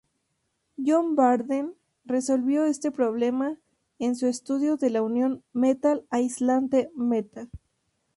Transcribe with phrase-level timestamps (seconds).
[0.83, 3.59] John Bardeen resolvió este problema
[3.99, 7.49] en su estudio de la unión metal-aislante-metal.